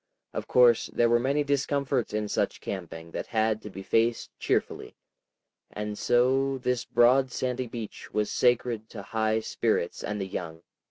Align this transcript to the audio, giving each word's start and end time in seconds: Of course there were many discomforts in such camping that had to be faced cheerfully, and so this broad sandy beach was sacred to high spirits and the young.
Of 0.33 0.47
course 0.47 0.87
there 0.91 1.09
were 1.11 1.19
many 1.19 1.43
discomforts 1.43 2.11
in 2.11 2.27
such 2.27 2.59
camping 2.59 3.11
that 3.11 3.27
had 3.27 3.61
to 3.61 3.69
be 3.69 3.83
faced 3.83 4.31
cheerfully, 4.39 4.95
and 5.71 5.95
so 5.95 6.57
this 6.57 6.85
broad 6.85 7.31
sandy 7.31 7.67
beach 7.67 8.11
was 8.11 8.31
sacred 8.31 8.89
to 8.89 9.03
high 9.03 9.41
spirits 9.41 10.03
and 10.03 10.19
the 10.19 10.25
young. 10.25 10.63